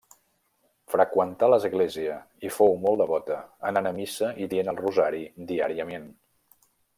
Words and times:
Freqüentà 0.93 1.49
l'església 1.53 2.15
i 2.49 2.51
fou 2.55 2.73
molt 2.85 3.03
devota, 3.03 3.37
anant 3.73 3.91
a 3.93 3.95
missa 4.01 4.31
i 4.47 4.51
dient 4.55 4.73
el 4.75 4.81
rosari 4.85 5.23
diàriament. 5.53 6.11